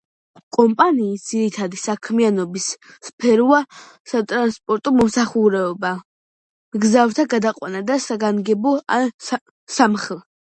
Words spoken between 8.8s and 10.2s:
ან სამხ.